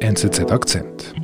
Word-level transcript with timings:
NZZ 0.00 0.52
Akzent. 0.52 1.14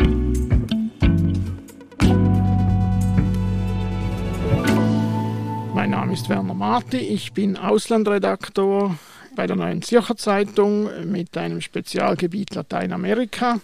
Mein 5.73 5.91
Name 5.91 6.13
ist 6.13 6.29
Werner 6.29 6.55
Marti, 6.55 6.97
ich 6.97 7.33
bin 7.33 7.57
Auslandredaktor 7.57 8.97
bei 9.37 9.47
der 9.47 9.55
Neuen 9.55 9.83
Zürcher 9.83 10.17
Zeitung 10.17 10.89
mit 11.05 11.37
einem 11.37 11.61
Spezialgebiet 11.61 12.57
Lateinamerika. 12.57 13.61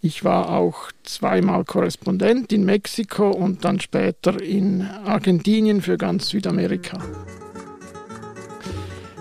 Ich 0.00 0.24
war 0.24 0.48
auch 0.48 0.90
zweimal 1.02 1.64
Korrespondent 1.64 2.50
in 2.50 2.64
Mexiko 2.64 3.30
und 3.30 3.66
dann 3.66 3.78
später 3.78 4.40
in 4.40 4.88
Argentinien 5.04 5.82
für 5.82 5.98
ganz 5.98 6.28
Südamerika. 6.28 6.98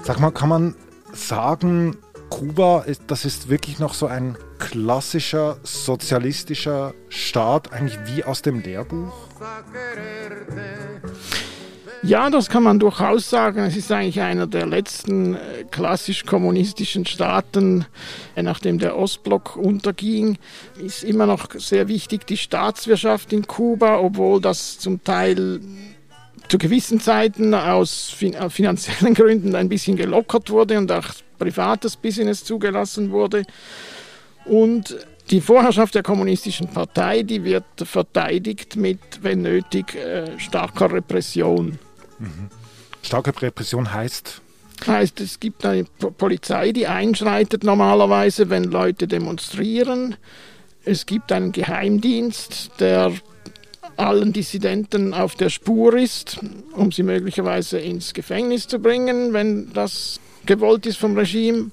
Sag 0.04 0.22
mal, 0.22 0.32
kann 0.32 0.50
man 0.50 0.76
sagen, 1.12 1.98
Kuba, 2.30 2.82
ist, 2.82 3.04
das 3.08 3.26
ist 3.26 3.50
wirklich 3.50 3.80
noch 3.80 3.94
so 3.94 4.08
ein 4.08 4.38
klassischer 4.70 5.58
sozialistischer 5.64 6.94
Staat, 7.10 7.74
eigentlich 7.74 8.00
wie 8.06 8.24
aus 8.24 8.42
dem 8.42 8.62
Lehrbuch? 8.62 9.14
Ja, 12.02 12.30
das 12.30 12.50
kann 12.50 12.64
man 12.64 12.80
durchaus 12.80 13.30
sagen. 13.30 13.60
Es 13.60 13.78
ist 13.78 13.92
eigentlich 13.92 14.22
einer 14.22 14.48
der 14.48 14.66
letzten 14.66 15.36
äh, 15.36 15.66
klassisch 15.72 16.26
kommunistischen 16.26 17.06
Staaten, 17.06 17.86
äh, 18.36 18.44
nachdem 18.44 18.78
der 18.78 18.98
Ostblock 18.98 19.56
unterging. 19.56 20.38
Ist 20.78 21.04
immer 21.04 21.26
noch 21.26 21.48
sehr 21.56 21.88
wichtig 21.88 22.26
die 22.28 22.38
Staatswirtschaft 22.38 23.32
in 23.32 23.48
Kuba, 23.48 24.00
obwohl 24.00 24.42
das 24.42 24.80
zum 24.80 25.04
Teil 25.04 25.62
zu 26.50 26.58
gewissen 26.58 27.00
Zeiten 27.00 27.54
aus 27.54 28.16
äh, 28.22 28.50
finanziellen 28.50 29.14
Gründen 29.16 29.56
ein 29.56 29.70
bisschen 29.70 29.96
gelockert 29.96 30.50
wurde 30.50 30.78
und 30.78 30.92
auch 30.92 31.08
privates 31.38 31.96
Business 31.96 32.44
zugelassen 32.44 33.12
wurde. 33.12 33.44
Und 34.46 34.98
die 35.30 35.42
Vorherrschaft 35.42 35.96
der 35.96 36.04
kommunistischen 36.04 36.68
Partei, 36.68 37.24
die 37.24 37.44
wird 37.44 37.64
verteidigt 37.84 38.76
mit, 38.76 39.00
wenn 39.22 39.42
nötig, 39.42 39.98
starker 40.38 40.92
Repression. 40.92 41.80
Mhm. 42.20 42.50
Starke 43.02 43.34
Repression 43.42 43.94
heißt? 43.94 44.42
Heißt, 44.86 45.22
es 45.22 45.40
gibt 45.40 45.66
eine 45.66 45.86
Polizei, 45.86 46.72
die 46.74 46.88
einschreitet 46.88 47.64
normalerweise, 47.64 48.50
wenn 48.50 48.66
Leute 48.66 49.08
demonstrieren. 49.08 50.18
Es 50.84 51.06
gibt 51.06 51.32
einen 51.32 51.54
Geheimdienst, 51.54 52.72
der 52.80 53.14
allen 53.96 54.34
Dissidenten 54.34 55.14
auf 55.14 55.36
der 55.36 55.50
Spur 55.50 55.96
ist, 55.96 56.40
um 56.74 56.92
sie 56.92 57.04
möglicherweise 57.04 57.80
ins 57.80 58.14
Gefängnis 58.14 58.68
zu 58.68 58.80
bringen, 58.80 59.32
wenn 59.32 59.72
das 59.72 60.20
gewollt 60.46 60.86
ist 60.86 60.98
vom 60.98 61.16
Regime. 61.16 61.72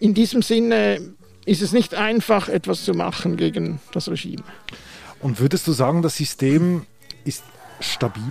In 0.00 0.14
diesem 0.14 0.42
Sinne 0.42 1.14
ist 1.44 1.62
es 1.62 1.72
nicht 1.72 1.94
einfach, 1.94 2.48
etwas 2.48 2.84
zu 2.84 2.94
machen 2.94 3.36
gegen 3.36 3.80
das 3.92 4.08
Regime. 4.08 4.42
Und 5.20 5.40
würdest 5.40 5.66
du 5.66 5.72
sagen, 5.72 6.02
das 6.02 6.16
System 6.16 6.86
ist 7.24 7.44
stabil? 7.80 8.22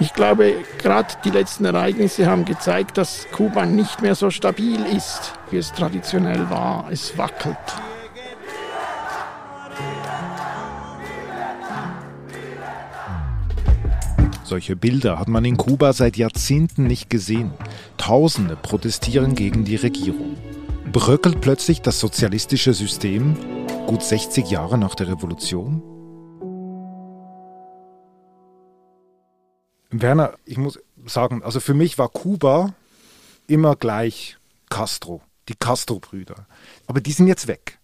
Ich 0.00 0.14
glaube, 0.14 0.54
gerade 0.78 1.08
die 1.24 1.30
letzten 1.30 1.64
Ereignisse 1.64 2.26
haben 2.26 2.44
gezeigt, 2.44 2.98
dass 2.98 3.26
Kuba 3.32 3.66
nicht 3.66 4.00
mehr 4.00 4.14
so 4.14 4.30
stabil 4.30 4.84
ist, 4.86 5.32
wie 5.50 5.56
es 5.56 5.72
traditionell 5.72 6.48
war. 6.50 6.86
Es 6.90 7.18
wackelt. 7.18 7.56
Solche 14.48 14.76
Bilder 14.76 15.18
hat 15.18 15.28
man 15.28 15.44
in 15.44 15.58
Kuba 15.58 15.92
seit 15.92 16.16
Jahrzehnten 16.16 16.84
nicht 16.84 17.10
gesehen. 17.10 17.52
Tausende 17.98 18.56
protestieren 18.56 19.34
gegen 19.34 19.66
die 19.66 19.76
Regierung. 19.76 20.38
Bröckelt 20.90 21.42
plötzlich 21.42 21.82
das 21.82 22.00
sozialistische 22.00 22.72
System 22.72 23.36
gut 23.86 24.02
60 24.02 24.50
Jahre 24.50 24.78
nach 24.78 24.94
der 24.94 25.08
Revolution? 25.08 25.82
Werner, 29.90 30.32
ich 30.46 30.56
muss 30.56 30.78
sagen, 31.04 31.42
also 31.42 31.60
für 31.60 31.74
mich 31.74 31.98
war 31.98 32.08
Kuba 32.08 32.72
immer 33.48 33.76
gleich 33.76 34.38
Castro, 34.70 35.20
die 35.50 35.56
Castro-Brüder. 35.56 36.46
Aber 36.86 37.02
die 37.02 37.12
sind 37.12 37.26
jetzt 37.26 37.48
weg. 37.48 37.78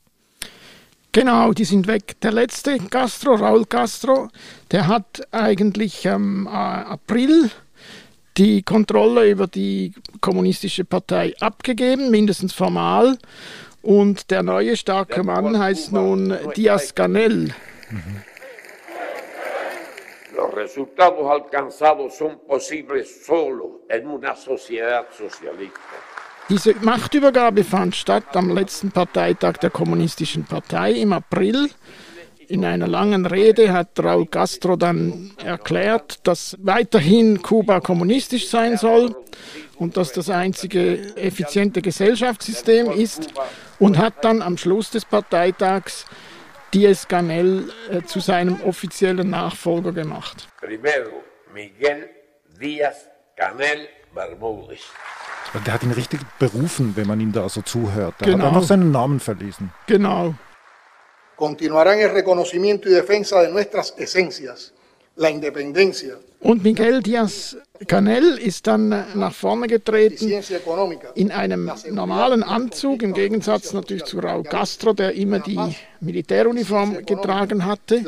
Genau, 1.15 1.53
die 1.53 1.65
sind 1.65 1.87
weg. 1.87 2.21
Der 2.23 2.33
letzte 2.33 2.77
Castro, 2.77 3.37
Raúl 3.37 3.67
Castro, 3.67 4.31
der 4.73 4.89
hat 4.89 5.23
eigentlich 5.31 6.05
im 6.07 6.13
ähm, 6.13 6.49
April 6.49 7.53
die 8.37 8.65
Kontrolle 8.65 9.31
über 9.31 9.47
die 9.47 9.93
kommunistische 10.21 10.85
Partei 10.85 11.33
abgegeben, 11.39 12.11
mindestens 12.11 12.53
formal. 12.53 13.17
Und 13.81 14.33
der 14.33 14.43
neue 14.43 14.77
starke 14.77 15.23
Mann 15.23 15.57
heißt 15.57 15.93
nun 15.93 16.37
Diaz 16.57 16.93
Canel. 16.97 17.55
Mhm. 17.91 18.23
Los 20.37 20.53
resultados 20.53 21.31
alcanzados 21.31 22.17
son 22.17 22.41
posibles 22.45 23.25
solo 23.25 23.83
en 23.89 24.09
una 24.09 24.35
sociedad 24.35 25.07
socialista. 25.17 25.79
Diese 26.51 26.75
Machtübergabe 26.75 27.65
fand 27.65 27.97
statt 27.97 28.37
am 28.37 28.51
letzten 28.51 28.91
Parteitag 28.91 29.55
der 29.55 29.71
Kommunistischen 29.71 30.45
Partei 30.45 30.93
im 30.93 31.15
April. 31.15 31.71
In 32.49 32.67
einer 32.67 32.87
langen 32.87 33.25
Rede 33.25 33.73
hat 33.73 33.99
Raúl 33.99 34.27
Castro 34.27 34.77
dann 34.77 35.33
erklärt, 35.43 36.19
dass 36.27 36.59
weiterhin 36.61 37.41
Kuba 37.41 37.81
kommunistisch 37.81 38.49
sein 38.49 38.77
soll 38.77 39.17
und 39.77 39.97
dass 39.97 40.13
das 40.13 40.29
einzige 40.29 41.17
effiziente 41.17 41.81
Gesellschaftssystem 41.81 42.91
ist 42.91 43.33
und 43.79 43.97
hat 43.97 44.23
dann 44.23 44.43
am 44.43 44.59
Schluss 44.59 44.91
des 44.91 45.07
Parteitags 45.07 46.05
Diaz 46.75 47.09
Canel 47.09 47.73
äh, 47.91 48.03
zu 48.03 48.21
seinem 48.21 48.61
offiziellen 48.61 49.31
Nachfolger 49.31 49.93
gemacht. 49.93 50.49
Primero 50.61 51.23
Miguel 51.55 52.11
Diaz 52.61 53.09
Canel 53.35 53.89
Bermúdez. 54.15 54.83
Der 55.67 55.75
hat 55.75 55.83
ihn 55.85 55.93
richtig 55.93 56.21
berufen, 56.39 56.97
wenn 56.97 57.07
man 57.07 57.21
ihm 57.21 57.33
da 57.33 57.49
so 57.49 57.63
zuhört. 57.63 58.15
Da 58.19 58.27
genau. 58.27 58.45
hat 58.45 58.53
er 58.53 58.59
noch 58.59 58.67
seinen 58.67 58.91
Namen 58.91 59.21
verlesen. 59.21 59.73
Genau. 59.87 60.35
Continuarán 61.37 61.99
el 62.01 62.11
reconocimiento 62.11 62.89
y 62.89 62.93
defensa 62.93 63.43
de 63.43 63.51
nuestras 63.51 63.95
esencias, 63.99 64.74
la 65.17 65.29
independencia, 65.29 66.17
und 66.45 66.63
Miguel 66.63 67.03
Diaz 67.03 67.57
Canel 67.89 68.37
ist 68.37 68.67
dann 68.67 68.91
nach 69.15 69.33
vorne 69.33 69.67
getreten 69.67 70.31
in 71.15 71.33
einem 71.33 71.71
normalen 71.91 72.43
Anzug, 72.43 73.03
im 73.03 73.15
Gegensatz 73.15 73.73
natürlich 73.73 74.05
zu 74.05 74.19
Raúl 74.19 74.45
Castro, 74.45 74.93
der 74.93 75.15
immer 75.15 75.39
die 75.39 75.59
Militäruniform 76.01 77.05
getragen 77.07 77.65
hatte. 77.65 78.05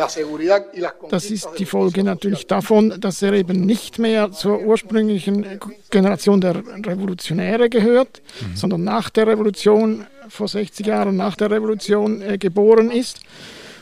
Das 1.09 1.31
ist 1.31 1.49
die 1.59 1.65
Folge 1.65 2.05
natürlich 2.05 2.47
davon, 2.47 3.01
dass 3.01 3.23
er 3.23 3.33
eben 3.33 3.63
nicht 3.63 3.99
mehr 3.99 4.31
zur 4.33 4.61
ursprünglichen 4.61 5.59
Generation 5.91 6.43
der 6.43 6.57
Revolutionäre 6.57 7.71
gehört, 7.71 8.21
mhm. 8.43 8.55
sondern 8.57 8.85
nach 8.85 9.09
der 9.09 9.29
Revolution, 9.29 10.07
vor 10.29 10.49
60 10.49 10.87
Jahren 10.87 11.17
nach 11.17 11.37
der 11.37 11.51
Revolution 11.51 12.21
äh, 12.21 12.37
geboren 12.37 12.91
ist. 12.91 13.21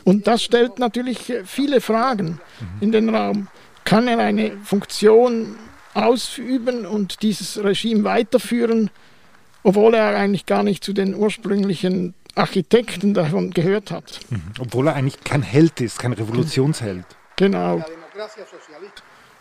Und 0.05 0.27
das 0.27 0.41
stellt 0.43 0.79
natürlich 0.79 1.33
viele 1.45 1.81
Fragen 1.81 2.39
in 2.79 2.93
den 2.93 3.13
Raum 3.13 3.49
kann 3.85 4.07
er 4.07 4.17
eine 4.17 4.57
Funktion 4.63 5.55
ausüben 5.93 6.85
und 6.85 7.21
dieses 7.21 7.63
Regime 7.63 8.03
weiterführen, 8.03 8.89
obwohl 9.63 9.93
er 9.93 10.17
eigentlich 10.17 10.45
gar 10.45 10.63
nicht 10.63 10.83
zu 10.83 10.91
den 10.91 11.15
ursprünglichen 11.15 12.13
Architekten 12.33 13.13
davon 13.13 13.51
gehört 13.51 13.91
hat. 13.91 14.19
Mhm. 14.29 14.41
Obwohl 14.59 14.87
er 14.87 14.95
eigentlich 14.95 15.23
kein 15.23 15.41
Held 15.41 15.79
ist, 15.79 15.99
kein 15.99 16.11
Revolutionsheld. 16.11 17.05
Genau. 17.37 17.83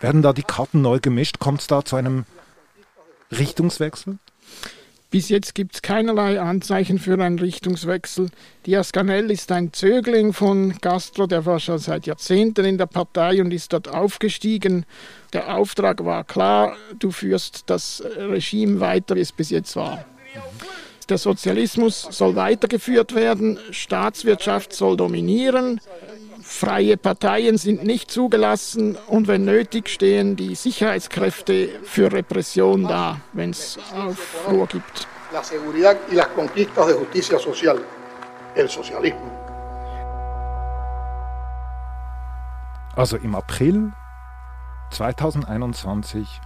Werden 0.00 0.22
da 0.22 0.32
die 0.32 0.42
Karten 0.42 0.82
neu 0.82 1.00
gemischt? 1.00 1.38
Kommt 1.40 1.62
es 1.62 1.66
da 1.66 1.84
zu 1.84 1.96
einem 1.96 2.24
Richtungswechsel? 3.32 4.18
Bis 5.14 5.28
jetzt 5.28 5.54
gibt 5.54 5.76
es 5.76 5.82
keinerlei 5.82 6.40
Anzeichen 6.40 6.98
für 6.98 7.12
einen 7.12 7.38
Richtungswechsel. 7.38 8.30
Diaz 8.66 8.90
Canel 8.90 9.30
ist 9.30 9.52
ein 9.52 9.72
Zögling 9.72 10.32
von 10.32 10.80
Castro, 10.80 11.28
der 11.28 11.46
war 11.46 11.60
schon 11.60 11.78
seit 11.78 12.08
Jahrzehnten 12.08 12.64
in 12.64 12.78
der 12.78 12.86
Partei 12.86 13.40
und 13.40 13.54
ist 13.54 13.72
dort 13.72 13.86
aufgestiegen. 13.86 14.84
Der 15.32 15.54
Auftrag 15.56 16.04
war 16.04 16.24
klar, 16.24 16.76
du 16.98 17.12
führst 17.12 17.62
das 17.66 18.02
Regime 18.18 18.80
weiter, 18.80 19.14
wie 19.14 19.20
es 19.20 19.30
bis 19.30 19.50
jetzt 19.50 19.76
war. 19.76 20.04
Der 21.08 21.18
Sozialismus 21.18 22.08
soll 22.10 22.34
weitergeführt 22.34 23.14
werden, 23.14 23.60
Staatswirtschaft 23.70 24.72
soll 24.72 24.96
dominieren, 24.96 25.80
freie 26.44 26.96
Parteien 26.96 27.56
sind 27.56 27.84
nicht 27.84 28.10
zugelassen 28.10 28.96
und 29.08 29.28
wenn 29.28 29.44
nötig 29.44 29.88
stehen 29.88 30.36
die 30.36 30.54
Sicherheitskräfte 30.54 31.80
für 31.82 32.12
Repression 32.12 32.84
da, 32.86 33.20
wenn 33.32 33.50
es 33.50 33.78
Aufruhr 33.96 34.66
gibt. 34.66 35.08
La 35.32 35.42
seguridad 35.42 35.96
y 36.12 36.14
las 36.14 36.28
conquistas 36.28 36.86
de 36.86 36.94
justicia 36.94 37.38
social, 37.38 37.82
el 38.54 38.68
socialismo. 38.68 39.32
Also 42.94 43.16
im 43.16 43.34
April 43.34 43.92
2021 44.90 46.40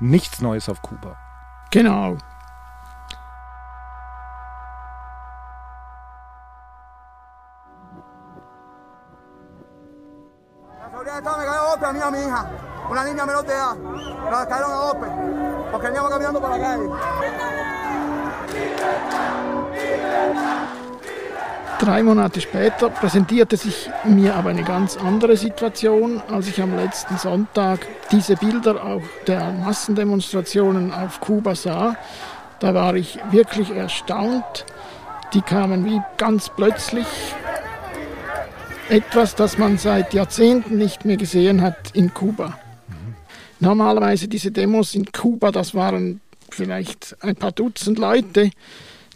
nichts 0.00 0.40
Neues 0.40 0.68
auf 0.70 0.80
Kuba. 0.80 1.16
Genau. 1.70 2.16
Drei 21.94 22.02
Monate 22.02 22.40
später 22.40 22.90
präsentierte 22.90 23.56
sich 23.56 23.88
mir 24.02 24.34
aber 24.34 24.50
eine 24.50 24.64
ganz 24.64 24.96
andere 24.96 25.36
Situation, 25.36 26.20
als 26.28 26.48
ich 26.48 26.60
am 26.60 26.74
letzten 26.74 27.18
Sonntag 27.18 27.86
diese 28.10 28.34
Bilder 28.34 28.84
auch 28.84 29.02
der 29.28 29.52
Massendemonstrationen 29.52 30.92
auf 30.92 31.20
Kuba 31.20 31.54
sah. 31.54 31.96
Da 32.58 32.74
war 32.74 32.96
ich 32.96 33.20
wirklich 33.30 33.70
erstaunt. 33.70 34.66
Die 35.34 35.40
kamen 35.40 35.84
wie 35.84 36.00
ganz 36.16 36.48
plötzlich. 36.48 37.06
Etwas, 38.88 39.36
das 39.36 39.56
man 39.56 39.78
seit 39.78 40.14
Jahrzehnten 40.14 40.76
nicht 40.76 41.04
mehr 41.04 41.16
gesehen 41.16 41.62
hat 41.62 41.92
in 41.92 42.12
Kuba. 42.12 42.58
Normalerweise 43.60 44.26
diese 44.26 44.50
Demos 44.50 44.96
in 44.96 45.12
Kuba, 45.12 45.52
das 45.52 45.76
waren 45.76 46.20
vielleicht 46.50 47.16
ein 47.20 47.36
paar 47.36 47.52
Dutzend 47.52 48.00
Leute, 48.00 48.50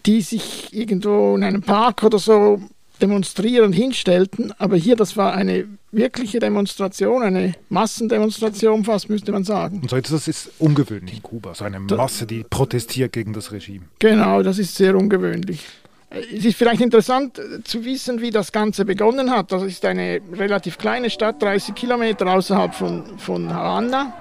die 0.07 0.23
sich 0.23 0.73
irgendwo 0.73 1.37
in 1.37 1.45
einem 1.45 1.63
Park 1.63 2.03
oder 2.03 2.19
so 2.19 2.61
demonstrierend 3.01 3.75
hinstellten. 3.75 4.53
Aber 4.59 4.77
hier, 4.77 4.97
das 4.97 5.17
war 5.17 5.35
eine 5.35 5.67
wirkliche 5.93 6.39
Demonstration, 6.39 7.23
eine 7.23 7.55
Massendemonstration 7.69 8.85
fast, 8.85 9.09
müsste 9.09 9.33
man 9.33 9.45
sagen. 9.45 9.81
Und 9.83 9.91
so 9.91 9.97
etwas 9.97 10.29
ist 10.29 10.51
ungewöhnlich 10.59 11.17
in 11.17 11.23
Kuba, 11.23 11.55
so 11.55 11.65
eine 11.65 11.81
Masse, 11.81 12.27
die 12.27 12.45
protestiert 12.49 13.13
gegen 13.13 13.33
das 13.33 13.53
Regime. 13.53 13.85
Genau, 13.99 14.43
das 14.43 14.59
ist 14.59 14.75
sehr 14.75 14.97
ungewöhnlich. 14.97 15.65
Es 16.11 16.45
ist 16.45 16.57
vielleicht 16.57 16.81
interessant 16.81 17.39
zu 17.65 17.85
wissen, 17.85 18.23
wie 18.23 18.31
das 18.31 18.51
Ganze 18.51 18.87
begonnen 18.87 19.31
hat. 19.31 19.53
Das 19.53 19.63
ist 19.63 19.85
eine 19.85 20.21
relativ 20.33 20.79
kleine 20.79 21.11
Stadt, 21.11 21.43
30 21.43 21.75
Kilometer 21.75 22.27
außerhalb 22.27 22.75
von, 22.75 23.19
von 23.19 23.53
Havanna 23.53 24.15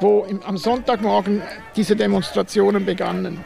wo 0.00 0.24
im, 0.28 0.42
am 0.42 0.56
Sonntagmorgen 0.56 1.42
diese 1.74 1.96
Demonstrationen 1.96 2.84
begannen. 2.84 3.44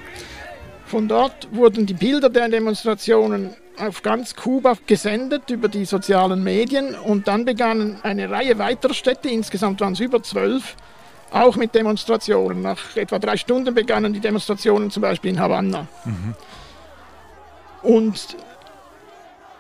Von 0.86 1.06
dort 1.06 1.48
wurden 1.52 1.86
die 1.86 1.94
Bilder 1.94 2.28
der 2.28 2.48
Demonstrationen 2.48 3.54
auf 3.78 4.02
ganz 4.02 4.34
Kuba 4.34 4.76
gesendet 4.86 5.48
über 5.50 5.68
die 5.68 5.84
sozialen 5.84 6.42
Medien 6.42 6.94
und 6.94 7.28
dann 7.28 7.44
begannen 7.44 7.98
eine 8.02 8.28
Reihe 8.28 8.58
weiterer 8.58 8.94
Städte, 8.94 9.28
insgesamt 9.28 9.80
waren 9.80 9.92
es 9.92 10.00
über 10.00 10.22
zwölf, 10.22 10.76
auch 11.30 11.56
mit 11.56 11.74
Demonstrationen. 11.74 12.62
Nach 12.62 12.96
etwa 12.96 13.18
drei 13.18 13.36
Stunden 13.36 13.74
begannen 13.74 14.12
die 14.12 14.20
Demonstrationen 14.20 14.90
zum 14.90 15.02
Beispiel 15.02 15.30
in 15.30 15.40
Havanna. 15.40 15.86
Mhm. 16.04 16.34
Und 17.82 18.36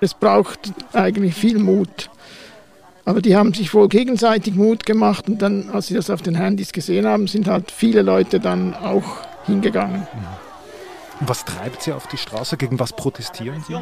es 0.00 0.14
braucht 0.14 0.72
eigentlich 0.92 1.34
viel 1.34 1.58
Mut. 1.58 2.10
Aber 3.10 3.20
die 3.20 3.34
haben 3.34 3.52
sich 3.52 3.74
wohl 3.74 3.88
gegenseitig 3.88 4.54
Mut 4.54 4.86
gemacht 4.86 5.28
und 5.28 5.42
dann, 5.42 5.68
als 5.70 5.88
sie 5.88 5.94
das 5.94 6.10
auf 6.10 6.22
den 6.22 6.36
Handys 6.36 6.70
gesehen 6.70 7.08
haben, 7.08 7.26
sind 7.26 7.48
halt 7.48 7.72
viele 7.72 8.02
Leute 8.02 8.38
dann 8.38 8.72
auch 8.72 9.02
hingegangen. 9.46 10.06
Und 11.18 11.28
was 11.28 11.44
treibt 11.44 11.82
sie 11.82 11.92
auf 11.92 12.06
die 12.06 12.16
Straße? 12.16 12.56
Gegen 12.56 12.78
was 12.78 12.92
protestieren 12.92 13.64
sie? 13.66 13.72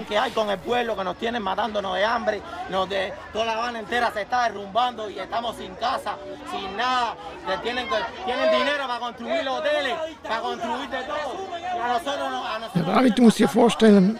Ja, 12.75 12.95
David, 12.95 13.19
du 13.19 13.23
musst 13.25 13.39
dir 13.39 13.49
vorstellen, 13.49 14.19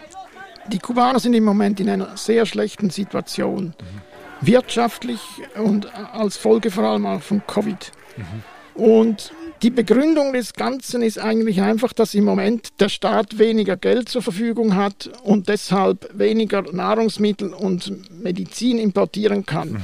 die 0.67 0.79
Kubaner 0.79 1.19
sind 1.19 1.33
im 1.33 1.45
Moment 1.45 1.81
in 1.81 1.89
einer 1.89 2.15
sehr 2.19 2.45
schlechten 2.45 2.91
Situation. 2.91 3.73
Mhm 3.81 4.09
wirtschaftlich 4.41 5.21
und 5.57 5.93
als 5.95 6.37
Folge 6.37 6.71
vor 6.71 6.85
allem 6.85 7.07
auch 7.07 7.23
von 7.23 7.43
Covid. 7.47 7.93
Mhm. 8.17 8.83
Und 8.83 9.33
die 9.63 9.71
Begründung 9.71 10.33
des 10.33 10.53
Ganzen 10.53 11.03
ist 11.03 11.19
eigentlich 11.19 11.61
einfach, 11.61 11.93
dass 11.93 12.15
im 12.15 12.25
Moment 12.25 12.81
der 12.81 12.89
Staat 12.89 13.39
weniger 13.39 13.77
Geld 13.77 14.09
zur 14.09 14.23
Verfügung 14.23 14.77
hat 14.77 15.11
und 15.25 15.49
deshalb 15.49 16.17
weniger 16.17 16.63
Nahrungsmittel 16.63 17.53
und 17.53 18.23
Medizin 18.23 18.79
importieren 18.79 19.45
kann. 19.47 19.73
Mhm. 19.73 19.83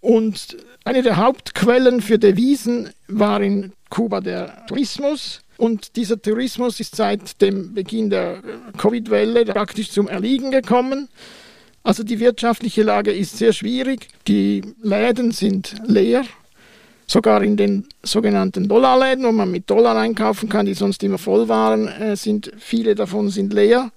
Und 0.00 0.56
eine 0.84 1.02
der 1.02 1.18
Hauptquellen 1.18 2.00
für 2.00 2.18
Devisen 2.18 2.90
war 3.08 3.42
in 3.42 3.72
Kuba 3.90 4.20
der 4.20 4.66
Tourismus. 4.66 5.42
Und 5.58 5.96
dieser 5.96 6.22
Tourismus 6.22 6.80
ist 6.80 6.96
seit 6.96 7.42
dem 7.42 7.74
Beginn 7.74 8.08
der 8.08 8.42
Covid-Welle 8.78 9.44
praktisch 9.44 9.90
zum 9.90 10.08
Erliegen 10.08 10.50
gekommen. 10.50 11.08
Also 11.88 12.02
die 12.02 12.20
wirtschaftliche 12.20 12.82
Lage 12.82 13.12
ist 13.12 13.38
sehr 13.38 13.54
schwierig. 13.54 14.08
Die 14.26 14.60
Läden 14.82 15.32
sind 15.32 15.74
leer. 15.86 16.22
Sogar 17.06 17.42
in 17.42 17.56
den 17.56 17.88
sogenannten 18.02 18.68
Dollarläden, 18.68 19.24
wo 19.24 19.32
man 19.32 19.50
mit 19.50 19.70
Dollar 19.70 19.96
einkaufen 19.96 20.50
kann, 20.50 20.66
die 20.66 20.74
sonst 20.74 21.02
immer 21.02 21.16
voll 21.16 21.48
waren, 21.48 21.88
äh, 21.88 22.14
sind 22.14 22.52
viele 22.58 22.94
davon 22.94 23.30
sind 23.30 23.54
leer. 23.54 23.90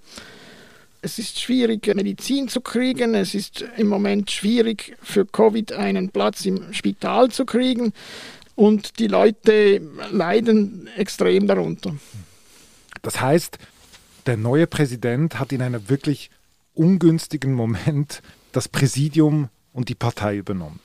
Es 1.02 1.20
ist 1.20 1.42
schwierig, 1.42 1.94
Medizin 1.94 2.48
zu 2.48 2.62
kriegen. 2.62 3.14
Es 3.14 3.36
ist 3.36 3.66
im 3.76 3.88
Moment 3.88 4.32
schwierig, 4.32 4.96
für 5.04 5.26
Covid 5.26 5.74
einen 5.74 6.12
Platz 6.12 6.46
im 6.46 6.72
Spital 6.72 7.30
zu 7.30 7.44
kriegen. 7.44 7.92
Und 8.56 9.00
die 9.00 9.08
Leute 9.08 9.82
leiden 10.12 10.88
extrem 10.96 11.46
darunter. 11.46 11.94
Das 13.02 13.20
heißt, 13.20 13.58
der 14.28 14.38
neue 14.38 14.66
Präsident 14.66 15.40
hat 15.40 15.52
in 15.52 15.62
einer 15.62 15.90
wirklich 15.90 16.30
ungünstigen 16.82 17.54
Moment 17.54 18.22
das 18.52 18.68
Präsidium 18.68 19.50
und 19.72 19.88
die 19.90 19.96
Partei 19.96 20.38
übernommen. 20.38 20.80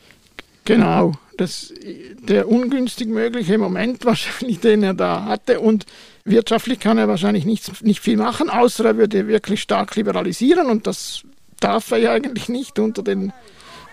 Genau, 0.65 1.13
das, 1.37 1.73
der 2.21 2.49
ungünstig 2.49 3.09
mögliche 3.09 3.57
Moment 3.57 4.05
wahrscheinlich, 4.05 4.61
den 4.61 4.83
er 4.83 4.95
da 4.95 5.25
hatte. 5.25 5.61
Und 5.61 5.87
wirtschaftlich 6.25 6.81
kann 6.81 6.99
er 6.99 7.09
wahrscheinlich 7.09 7.45
nicht, 7.45 7.83
nicht 7.83 8.01
viel 8.01 8.17
machen, 8.17 8.51
außer 8.51 8.85
er 8.85 8.97
würde 8.97 9.29
wirklich 9.29 9.63
stark 9.63 9.95
liberalisieren. 9.97 10.69
Und 10.69 10.87
das 10.87 11.23
darf 11.61 11.91
er 11.93 11.99
ja 11.99 12.13
eigentlich 12.13 12.49
nicht 12.49 12.79
unter 12.79 13.03
den 13.03 13.33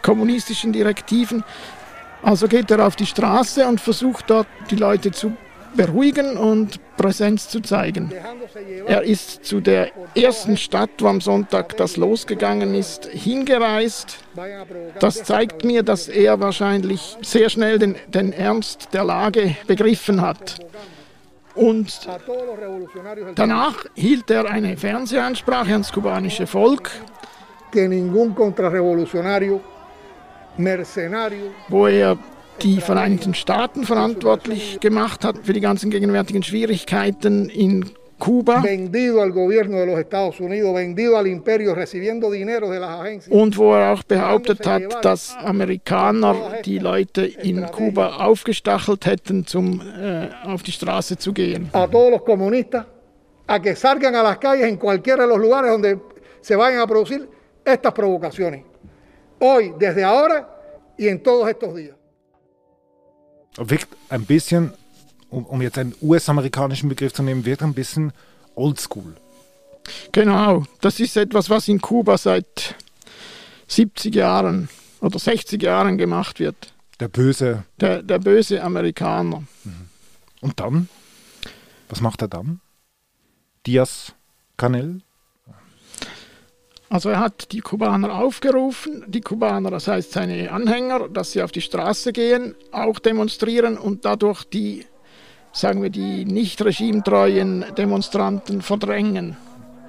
kommunistischen 0.02 0.74
Direktiven. 0.74 1.44
Also 2.22 2.48
geht 2.48 2.72
er 2.72 2.86
auf 2.86 2.96
die 2.96 3.06
Straße 3.06 3.68
und 3.68 3.80
versucht 3.80 4.30
dort 4.30 4.48
die 4.72 4.76
Leute 4.76 5.12
zu 5.12 5.36
beruhigen 5.76 6.38
und 6.38 6.80
Präsenz 6.98 7.50
zu 7.50 7.62
zeigen. 7.62 8.12
Er 8.88 9.04
ist 9.04 9.46
zu 9.46 9.62
der 9.62 9.92
ersten 10.16 10.58
Stadt, 10.58 10.92
wo 11.00 11.08
am 11.08 11.22
Sonntag 11.22 11.78
das 11.78 11.98
losgegangen 11.98 12.76
ist, 12.76 13.06
hingereist. 13.06 14.18
Das 15.00 15.24
zeigt 15.24 15.64
mir, 15.66 15.84
dass 15.84 16.08
er 16.08 16.40
wahrscheinlich 16.40 17.18
sehr 17.22 17.50
schnell 17.50 17.80
den, 17.80 17.96
den 18.08 18.34
Ernst 18.34 18.90
der 18.94 19.04
Lage 19.04 19.56
begriffen 19.68 20.22
hat. 20.22 20.60
Und 21.56 22.08
danach 23.36 23.86
hielt 23.94 24.32
er 24.32 24.50
eine 24.50 24.76
Fernsehansprache 24.76 25.72
ans 25.72 25.92
kubanische 25.92 26.48
Volk, 26.48 26.90
wo 31.70 31.88
er 31.88 32.18
die 32.62 32.82
Vereinigten 32.82 33.34
Staaten 33.34 33.84
verantwortlich 33.84 34.80
gemacht 34.80 35.26
hat 35.26 35.40
für 35.44 35.54
die 35.54 35.62
ganzen 35.62 35.90
gegenwärtigen 35.90 36.44
Schwierigkeiten 36.44 37.50
in 37.50 37.90
Kuba. 38.20 38.64
Und 43.30 43.58
wo 43.58 43.74
er 43.74 43.94
auch 43.94 44.04
behauptet 44.04 44.66
hat, 44.66 45.06
dass 45.06 45.36
Amerikaner 45.38 46.36
die 46.64 46.80
Leute 46.80 47.26
in 47.26 47.66
Kuba 47.66 48.18
aufgestachelt 48.18 49.06
hätten, 49.06 49.46
um 49.56 49.82
äh, 49.82 50.30
auf 50.46 50.64
die 50.64 50.72
Straße 50.72 51.18
zu 51.18 51.34
gehen. 51.34 51.70
A 53.46 53.60
que 53.60 53.76
salgan 53.76 54.16
a 54.16 54.24
las 54.24 54.38
calles 54.38 54.66
en 54.66 54.78
cualquiera 54.78 55.24
de 55.24 55.28
los 55.28 55.38
lugares 55.38 55.70
donde 55.70 56.00
se 56.40 56.56
vayan 56.56 56.80
a 56.80 56.88
producir 56.88 57.28
estas 57.66 57.92
provocaciones. 57.92 58.64
Hoy, 59.38 59.74
desde 59.78 60.02
ahora 60.02 60.48
y 60.98 61.10
en 61.10 61.22
todos 61.22 61.50
estos 61.50 61.76
días 61.76 61.98
wirkt 63.58 63.88
ein 64.10 64.26
bisschen, 64.26 64.74
um, 65.30 65.46
um 65.46 65.62
jetzt 65.62 65.78
einen 65.78 65.96
US-amerikanischen 66.02 66.90
Begriff 66.90 67.14
zu 67.14 67.24
nehmen, 67.24 67.46
wirkt 67.46 67.64
ein 67.64 67.74
bisschen 67.74 68.14
oldschool. 68.56 69.16
Genau, 70.12 70.64
das 70.82 71.00
ist 71.00 71.18
etwas, 71.18 71.50
was 71.50 71.68
in 71.68 71.82
Kuba 71.82 72.18
seit 72.18 72.76
70 73.68 74.16
Jahren 74.16 74.70
oder 75.02 75.20
60 75.20 75.62
Jahren 75.62 75.98
gemacht 75.98 76.40
wird. 76.40 76.74
Der 77.00 77.08
böse. 77.08 77.66
Der, 77.80 78.02
der 78.02 78.20
böse 78.20 78.64
Amerikaner. 78.64 79.44
Mhm. 79.64 79.90
Und 80.42 80.60
dann? 80.60 80.90
Was 81.90 82.02
macht 82.02 82.22
er 82.22 82.28
dann? 82.28 82.62
Diaz 83.66 84.14
Canel? 84.58 85.02
Also 86.94 87.10
er 87.10 87.20
hat 87.20 87.52
die 87.54 87.62
Kubaner 87.62 88.14
aufgerufen, 88.20 89.04
die 89.08 89.22
Kubaner, 89.22 89.72
das 89.72 89.88
heißt 89.88 90.12
seine 90.12 90.52
Anhänger, 90.52 91.10
dass 91.10 91.32
sie 91.32 91.42
auf 91.42 91.52
die 91.52 91.62
Straße 91.62 92.14
gehen, 92.14 92.54
auch 92.72 93.00
demonstrieren 93.00 93.80
und 93.80 94.06
dadurch 94.06 94.44
die, 94.44 94.86
sagen 95.52 95.82
wir, 95.82 95.90
die 95.90 96.24
nicht 96.24 96.64
regimetreuen 96.64 97.66
Demonstranten 97.76 98.62
verdrängen. 98.62 99.38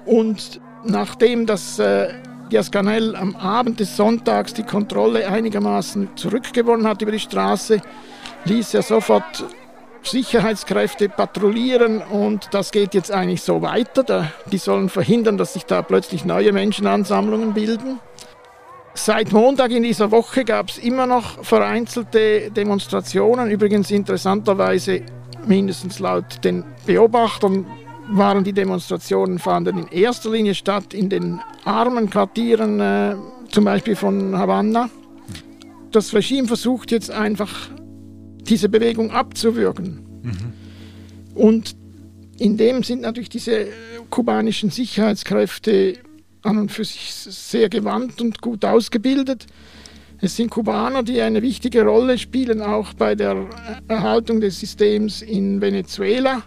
Und 0.07 0.59
nachdem 0.83 1.45
das 1.45 1.77
äh, 1.77 2.11
Diaz-Canel 2.51 3.15
am 3.15 3.35
Abend 3.35 3.79
des 3.79 3.95
Sonntags 3.95 4.55
die 4.55 4.63
Kontrolle 4.63 5.29
einigermaßen 5.29 6.17
zurückgewonnen 6.17 6.87
hat 6.87 7.03
über 7.03 7.11
die 7.11 7.19
Straße, 7.19 7.83
ließ 8.45 8.73
er 8.73 8.81
sofort 8.81 9.45
Sicherheitskräfte 10.07 11.09
patrouillieren 11.09 12.01
und 12.01 12.49
das 12.51 12.71
geht 12.71 12.93
jetzt 12.93 13.11
eigentlich 13.11 13.41
so 13.41 13.61
weiter. 13.61 14.31
Die 14.51 14.57
sollen 14.57 14.89
verhindern, 14.89 15.37
dass 15.37 15.53
sich 15.53 15.65
da 15.65 15.81
plötzlich 15.81 16.25
neue 16.25 16.51
Menschenansammlungen 16.51 17.53
bilden. 17.53 17.99
Seit 18.93 19.33
Montag 19.33 19.71
in 19.71 19.83
dieser 19.83 20.09
Woche 20.11 20.45
gab 20.45 20.69
es 20.69 20.77
immer 20.77 21.05
noch 21.05 21.43
vereinzelte 21.43 22.49
Demonstrationen. 22.49 23.51
Übrigens 23.51 23.91
interessanterweise, 23.91 25.01
mindestens 25.45 25.99
laut 25.99 26.43
den 26.45 26.63
Beobachtern, 26.85 27.65
waren 28.07 28.43
die 28.43 28.53
Demonstrationen 28.53 29.39
fanden 29.39 29.79
in 29.79 29.87
erster 29.87 30.29
Linie 30.29 30.55
statt 30.55 30.93
in 30.93 31.09
den 31.09 31.41
armen 31.65 32.09
Quartieren, 32.09 32.79
äh, 32.79 33.15
zum 33.49 33.65
Beispiel 33.65 33.95
von 33.95 34.37
Havanna. 34.37 34.89
Das 35.91 36.13
Regime 36.13 36.47
versucht 36.47 36.91
jetzt 36.91 37.11
einfach 37.11 37.69
diese 38.47 38.69
Bewegung 38.69 39.11
abzuwürgen. 39.11 39.99
Mhm. 40.23 40.53
Und 41.35 41.75
in 42.37 42.57
dem 42.57 42.83
sind 42.83 43.01
natürlich 43.01 43.29
diese 43.29 43.67
kubanischen 44.09 44.69
Sicherheitskräfte 44.69 45.97
an 46.41 46.57
und 46.57 46.71
für 46.71 46.85
sich 46.85 47.13
sehr 47.13 47.69
gewandt 47.69 48.21
und 48.21 48.41
gut 48.41 48.63
ausgebildet. 48.65 49.47
Es 50.21 50.35
sind 50.35 50.49
Kubaner, 50.49 51.03
die 51.03 51.21
eine 51.21 51.41
wichtige 51.41 51.83
Rolle 51.83 52.17
spielen, 52.17 52.61
auch 52.61 52.93
bei 52.93 53.15
der 53.15 53.47
Erhaltung 53.87 54.41
des 54.41 54.59
Systems 54.59 55.21
in 55.21 55.61
Venezuela. 55.61 56.43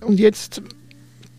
Und 0.00 0.20
jetzt 0.20 0.62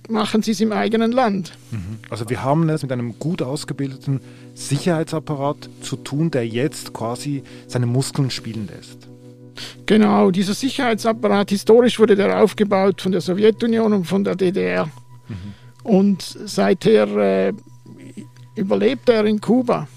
machen 0.10 0.42
sie 0.42 0.52
es 0.52 0.62
im 0.62 0.72
eigenen 0.72 1.12
Land. 1.12 1.54
Mhm. 1.72 2.00
Also 2.10 2.30
wir 2.30 2.44
haben 2.44 2.68
es 2.70 2.84
mit 2.84 2.92
einem 2.92 3.18
gut 3.20 3.42
ausgebildeten 3.42 4.20
Sicherheitsapparat 4.54 5.70
zu 5.82 5.96
tun, 5.96 6.32
der 6.32 6.48
jetzt 6.48 6.94
quasi 6.94 7.44
seine 7.68 7.86
Muskeln 7.86 8.32
spielen 8.32 8.68
lässt. 8.68 9.08
Genau, 9.86 10.32
dieser 10.32 10.54
Sicherheitsapparat, 10.54 11.50
historisch 11.50 12.00
wurde 12.00 12.16
der 12.16 12.42
aufgebaut 12.42 13.02
von 13.02 13.12
der 13.12 13.22
Sowjetunion 13.22 13.94
und 13.94 14.06
von 14.06 14.24
der 14.24 14.36
DDR. 14.36 14.86
Mhm. 14.86 15.54
Und 15.84 16.22
seither 16.22 17.08
äh, 17.18 17.54
überlebt 18.56 19.08
er 19.10 19.26
in 19.26 19.40
Kuba. 19.40 19.88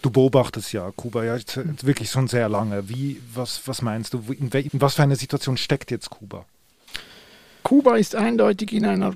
Du 0.00 0.10
beobachtest 0.10 0.72
ja 0.72 0.90
Kuba 0.94 1.24
ja 1.24 1.36
wirklich 1.82 2.10
schon 2.10 2.28
sehr 2.28 2.48
lange. 2.48 2.88
Wie, 2.88 3.20
was, 3.34 3.66
was 3.66 3.82
meinst 3.82 4.14
du, 4.14 4.22
in, 4.32 4.48
in 4.48 4.80
was 4.80 4.94
für 4.94 5.02
eine 5.02 5.16
Situation 5.16 5.56
steckt 5.56 5.90
jetzt 5.90 6.10
Kuba? 6.10 6.44
Kuba 7.62 7.96
ist 7.96 8.14
eindeutig 8.14 8.72
in 8.72 8.86
einer 8.86 9.14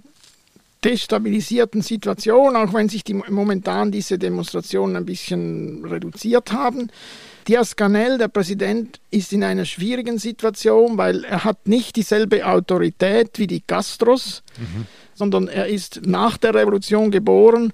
destabilisierten 0.84 1.82
Situation, 1.82 2.56
auch 2.56 2.74
wenn 2.74 2.88
sich 2.88 3.04
die, 3.04 3.14
momentan 3.14 3.92
diese 3.92 4.18
Demonstrationen 4.18 4.96
ein 4.96 5.06
bisschen 5.06 5.84
reduziert 5.84 6.52
haben. 6.52 6.90
Diaz-Canel, 7.48 8.18
der 8.18 8.28
Präsident, 8.28 9.00
ist 9.10 9.32
in 9.32 9.42
einer 9.44 9.64
schwierigen 9.64 10.18
Situation, 10.18 10.96
weil 10.98 11.24
er 11.24 11.44
hat 11.44 11.66
nicht 11.66 11.96
dieselbe 11.96 12.46
Autorität 12.46 13.38
wie 13.38 13.46
die 13.46 13.60
Castros, 13.60 14.42
mhm. 14.58 14.86
sondern 15.14 15.48
er 15.48 15.66
ist 15.66 16.02
nach 16.04 16.36
der 16.36 16.54
Revolution 16.54 17.10
geboren. 17.10 17.72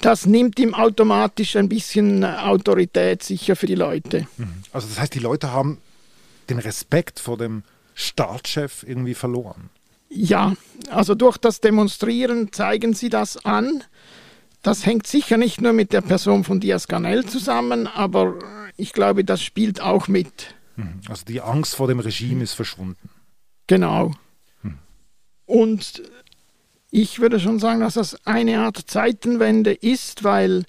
Das 0.00 0.26
nimmt 0.26 0.58
ihm 0.60 0.74
automatisch 0.74 1.56
ein 1.56 1.68
bisschen 1.68 2.24
Autorität 2.24 3.22
sicher 3.22 3.56
für 3.56 3.66
die 3.66 3.74
Leute. 3.74 4.26
Mhm. 4.36 4.62
Also 4.72 4.86
das 4.86 5.00
heißt, 5.00 5.14
die 5.14 5.20
Leute 5.20 5.52
haben 5.52 5.78
den 6.50 6.58
Respekt 6.58 7.18
vor 7.18 7.36
dem 7.36 7.64
Staatschef 7.94 8.84
irgendwie 8.86 9.14
verloren. 9.14 9.70
Ja, 10.08 10.54
also 10.90 11.14
durch 11.14 11.36
das 11.36 11.60
Demonstrieren 11.60 12.52
zeigen 12.52 12.94
sie 12.94 13.10
das 13.10 13.44
an. 13.44 13.84
Das 14.62 14.86
hängt 14.86 15.06
sicher 15.06 15.36
nicht 15.36 15.60
nur 15.60 15.72
mit 15.72 15.92
der 15.92 16.00
Person 16.00 16.44
von 16.44 16.60
Diaz-Canel 16.60 17.26
zusammen, 17.26 17.86
aber 17.86 18.38
ich 18.76 18.92
glaube, 18.92 19.24
das 19.24 19.42
spielt 19.42 19.80
auch 19.80 20.08
mit. 20.08 20.54
Mhm. 20.76 21.00
Also 21.08 21.24
die 21.26 21.40
Angst 21.40 21.76
vor 21.76 21.88
dem 21.88 22.00
Regime 22.00 22.42
ist 22.42 22.54
verschwunden. 22.54 23.10
Genau. 23.66 24.12
Hm. 24.62 24.78
Und 25.46 26.02
ich 26.90 27.20
würde 27.20 27.38
schon 27.38 27.58
sagen, 27.58 27.80
dass 27.80 27.94
das 27.94 28.26
eine 28.26 28.60
Art 28.60 28.78
Zeitenwende 28.86 29.72
ist, 29.72 30.24
weil, 30.24 30.64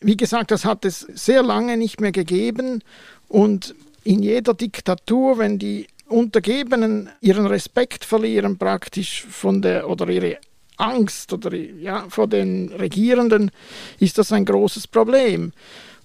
wie 0.00 0.16
gesagt, 0.16 0.50
das 0.50 0.64
hat 0.64 0.84
es 0.84 1.00
sehr 1.00 1.42
lange 1.42 1.76
nicht 1.76 2.00
mehr 2.00 2.12
gegeben. 2.12 2.82
Und 3.26 3.74
in 4.04 4.22
jeder 4.22 4.54
Diktatur, 4.54 5.38
wenn 5.38 5.58
die 5.58 5.88
Untergebenen 6.08 7.10
ihren 7.20 7.46
Respekt 7.46 8.04
verlieren 8.04 8.58
praktisch 8.58 9.24
von 9.28 9.60
der 9.62 9.88
oder 9.88 10.08
ihre 10.08 10.38
Angst 10.76 11.32
oder 11.32 11.54
ja, 11.54 12.06
vor 12.08 12.28
den 12.28 12.72
Regierenden, 12.72 13.50
ist 13.98 14.18
das 14.18 14.32
ein 14.32 14.44
großes 14.44 14.86
Problem. 14.86 15.52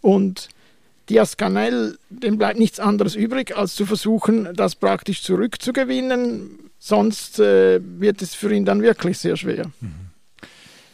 Und 0.01 0.49
Diaz-Canel, 1.09 1.97
dem 2.09 2.37
bleibt 2.37 2.57
nichts 2.57 2.79
anderes 2.79 3.15
übrig, 3.15 3.55
als 3.55 3.75
zu 3.75 3.85
versuchen, 3.85 4.49
das 4.55 4.75
praktisch 4.75 5.23
zurückzugewinnen. 5.23 6.71
Sonst 6.79 7.39
äh, 7.39 7.79
wird 7.83 8.21
es 8.21 8.33
für 8.33 8.53
ihn 8.53 8.65
dann 8.65 8.81
wirklich 8.81 9.17
sehr 9.17 9.35
schwer. 9.35 9.65
Mhm. 9.81 9.93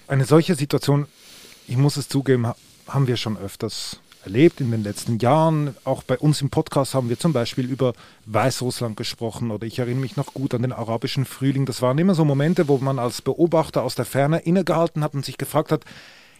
Eine 0.07 0.25
solche 0.25 0.55
Situation, 0.55 1.05
ich 1.67 1.77
muss 1.77 1.97
es 1.97 2.09
zugeben, 2.09 2.51
haben 2.87 3.07
wir 3.07 3.17
schon 3.17 3.37
öfters 3.37 3.99
erlebt 4.27 4.59
in 4.59 4.71
den 4.71 4.83
letzten 4.83 5.19
Jahren. 5.19 5.73
Auch 5.85 6.03
bei 6.03 6.17
uns 6.17 6.41
im 6.41 6.49
Podcast 6.49 6.93
haben 6.93 7.07
wir 7.07 7.17
zum 7.17 7.31
Beispiel 7.31 7.65
über 7.71 7.93
Weißrussland 8.25 8.97
gesprochen 8.97 9.51
oder 9.51 9.65
ich 9.65 9.79
erinnere 9.79 10.01
mich 10.01 10.17
noch 10.17 10.33
gut 10.33 10.53
an 10.53 10.63
den 10.63 10.73
arabischen 10.73 11.23
Frühling. 11.23 11.65
Das 11.65 11.81
waren 11.81 11.97
immer 11.97 12.13
so 12.13 12.25
Momente, 12.25 12.67
wo 12.67 12.77
man 12.77 12.99
als 12.99 13.21
Beobachter 13.21 13.83
aus 13.83 13.95
der 13.95 14.03
Ferne 14.03 14.39
innegehalten 14.39 15.01
hat 15.01 15.13
und 15.13 15.23
sich 15.23 15.37
gefragt 15.37 15.71
hat, 15.71 15.85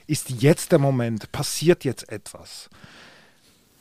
ist 0.06 0.42
jetzt 0.42 0.74
der 0.74 0.80
Moment, 0.80 1.32
passiert 1.32 1.86
jetzt 1.86 2.12
etwas? 2.12 2.70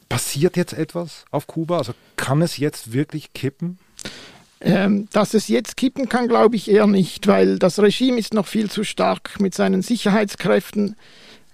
Passiert 0.09 0.57
jetzt 0.57 0.73
etwas 0.73 1.25
auf 1.33 1.49
Kuba? 1.49 1.79
Also 1.79 1.93
kann 2.15 2.43
es 2.43 2.59
jetzt 2.59 2.93
wirklich 2.93 3.33
kippen? 3.33 3.77
Ähm, 4.61 5.09
dass 5.11 5.35
es 5.35 5.49
jetzt 5.49 5.77
kippen 5.77 6.09
kann, 6.09 6.29
glaube 6.29 6.55
ich 6.55 6.71
eher 6.71 6.87
nicht, 6.87 7.27
weil 7.27 7.59
das 7.59 7.81
Regime 7.81 8.21
ist 8.21 8.35
noch 8.35 8.47
viel 8.47 8.71
zu 8.71 8.85
stark 8.85 9.41
mit 9.41 9.53
seinen 9.53 9.83
Sicherheitskräften. 9.83 10.95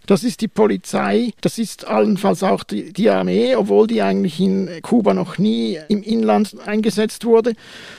Das 0.06 0.24
ist 0.24 0.40
die 0.40 0.48
Polizei, 0.48 1.32
das 1.40 1.58
ist 1.58 1.86
allenfalls 1.86 2.42
auch 2.42 2.64
die, 2.64 2.92
die, 2.92 3.08
Armee, 3.08 3.54
obwohl 3.54 3.86
die 3.86 4.02
eigentlich 4.02 4.40
in 4.40 4.68
Kuba 4.82 5.14
noch 5.14 5.38
nie 5.38 5.78
im 5.88 6.02
Inland 6.02 6.56
eingesetzt 6.66 7.24
wurde. 7.24 7.52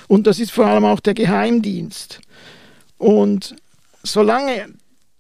Und 0.08 0.28
das 0.28 0.40
ist 0.40 0.52
vor 0.52 0.66
allem 0.66 0.84
auch 0.84 1.00
der 1.00 1.14
Geheimdienst. 1.14 2.20
Und 2.98 3.56
solange 4.04 4.66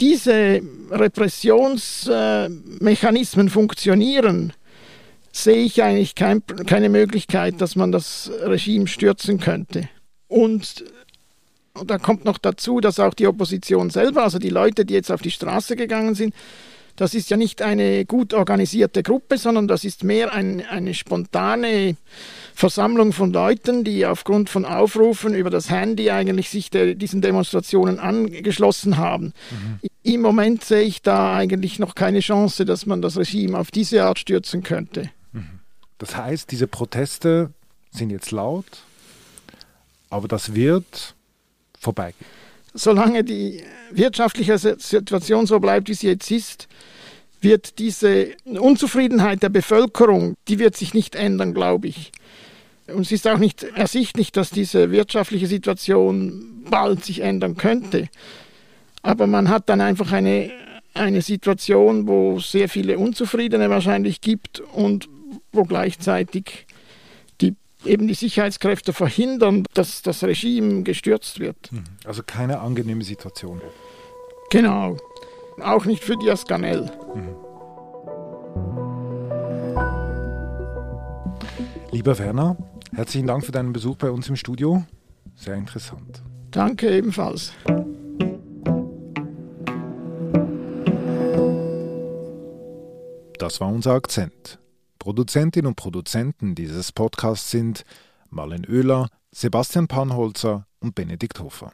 diese 0.01 0.59
Repressionsmechanismen 0.91 3.47
funktionieren, 3.49 4.51
sehe 5.31 5.63
ich 5.63 5.81
eigentlich 5.81 6.15
kein, 6.15 6.45
keine 6.45 6.89
Möglichkeit, 6.89 7.61
dass 7.61 7.77
man 7.77 7.93
das 7.93 8.29
Regime 8.41 8.87
stürzen 8.87 9.39
könnte. 9.39 9.87
Und 10.27 10.83
da 11.85 11.97
kommt 11.97 12.25
noch 12.25 12.37
dazu, 12.37 12.81
dass 12.81 12.99
auch 12.99 13.13
die 13.13 13.27
Opposition 13.27 13.89
selber, 13.89 14.23
also 14.23 14.37
die 14.37 14.49
Leute, 14.49 14.85
die 14.85 14.93
jetzt 14.93 15.11
auf 15.11 15.21
die 15.21 15.31
Straße 15.31 15.75
gegangen 15.75 16.13
sind, 16.13 16.35
das 16.95 17.15
ist 17.15 17.29
ja 17.29 17.37
nicht 17.37 17.61
eine 17.61 18.05
gut 18.05 18.33
organisierte 18.33 19.01
Gruppe, 19.01 19.37
sondern 19.37 19.67
das 19.67 19.83
ist 19.83 20.03
mehr 20.03 20.33
ein, 20.33 20.63
eine 20.65 20.93
spontane 20.93 21.95
Versammlung 22.53 23.13
von 23.13 23.33
Leuten, 23.33 23.83
die 23.83 24.05
aufgrund 24.05 24.49
von 24.49 24.65
Aufrufen 24.65 25.33
über 25.33 25.49
das 25.49 25.69
Handy 25.69 26.11
eigentlich 26.11 26.49
sich 26.49 26.69
der, 26.69 26.93
diesen 26.93 27.21
Demonstrationen 27.21 27.99
angeschlossen 27.99 28.97
haben. 28.97 29.33
Mhm. 29.51 29.89
Im 30.03 30.21
Moment 30.21 30.63
sehe 30.63 30.83
ich 30.83 31.01
da 31.01 31.35
eigentlich 31.35 31.79
noch 31.79 31.95
keine 31.95 32.19
Chance, 32.19 32.65
dass 32.65 32.85
man 32.85 33.01
das 33.01 33.17
Regime 33.17 33.57
auf 33.57 33.71
diese 33.71 34.03
Art 34.03 34.19
stürzen 34.19 34.61
könnte. 34.61 35.09
Das 35.97 36.17
heißt, 36.17 36.51
diese 36.51 36.67
Proteste 36.67 37.51
sind 37.91 38.09
jetzt 38.09 38.31
laut, 38.31 38.65
aber 40.09 40.27
das 40.27 40.53
wird 40.53 41.15
vorbeigehen. 41.79 42.42
Solange 42.73 43.23
die 43.23 43.61
wirtschaftliche 43.91 44.57
Situation 44.57 45.45
so 45.45 45.59
bleibt, 45.59 45.89
wie 45.89 45.93
sie 45.93 46.07
jetzt 46.07 46.31
ist, 46.31 46.67
wird 47.41 47.77
diese 47.79 48.29
Unzufriedenheit 48.45 49.43
der 49.43 49.49
Bevölkerung, 49.49 50.35
die 50.47 50.59
wird 50.59 50.75
sich 50.75 50.93
nicht 50.93 51.15
ändern, 51.15 51.53
glaube 51.53 51.87
ich. 51.87 52.11
Und 52.87 53.01
es 53.01 53.11
ist 53.11 53.27
auch 53.27 53.37
nicht 53.37 53.63
ersichtlich, 53.63 54.31
dass 54.31 54.49
diese 54.49 54.91
wirtschaftliche 54.91 55.47
Situation 55.47 56.63
bald 56.69 57.03
sich 57.03 57.19
ändern 57.19 57.55
könnte. 57.55 58.09
Aber 59.01 59.27
man 59.27 59.49
hat 59.49 59.69
dann 59.69 59.81
einfach 59.81 60.11
eine, 60.11 60.51
eine 60.93 61.21
Situation, 61.21 62.07
wo 62.07 62.37
es 62.37 62.51
sehr 62.51 62.69
viele 62.69 62.97
Unzufriedene 62.97 63.69
wahrscheinlich 63.69 64.21
gibt 64.21 64.59
und 64.59 65.07
wo 65.51 65.63
gleichzeitig 65.63 66.65
eben 67.85 68.07
die 68.07 68.13
Sicherheitskräfte 68.13 68.93
verhindern, 68.93 69.65
dass 69.73 70.01
das 70.01 70.23
Regime 70.23 70.83
gestürzt 70.83 71.39
wird. 71.39 71.71
Mhm. 71.71 71.83
Also 72.05 72.23
keine 72.25 72.59
angenehme 72.59 73.03
Situation. 73.03 73.61
Genau. 74.49 74.97
Auch 75.61 75.85
nicht 75.85 76.03
für 76.03 76.17
Diaz 76.17 76.45
Canel. 76.45 76.91
Mhm. 77.15 77.35
Lieber 81.91 82.17
Werner, 82.17 82.57
herzlichen 82.95 83.27
Dank 83.27 83.45
für 83.45 83.51
deinen 83.51 83.71
Besuch 83.71 83.97
bei 83.97 84.09
uns 84.09 84.27
im 84.27 84.35
Studio. 84.35 84.83
Sehr 85.35 85.55
interessant. 85.55 86.23
Danke 86.49 86.89
ebenfalls. 86.89 87.53
Das 93.37 93.59
war 93.59 93.67
unser 93.67 93.93
Akzent. 93.93 94.57
Produzentin 95.03 95.65
und 95.65 95.75
Produzenten 95.75 96.55
dieses 96.55 96.93
Podcasts 96.93 97.51
sind 97.51 97.83
Marlen 98.29 98.65
Oehler, 98.65 99.09
Sebastian 99.33 99.89
Panholzer 99.89 100.65
und 100.79 100.95
Benedikt 100.95 101.41
Hofer. 101.41 101.73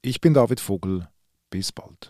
Ich 0.00 0.22
bin 0.22 0.32
David 0.32 0.60
Vogel. 0.60 1.06
Bis 1.50 1.70
bald. 1.70 2.08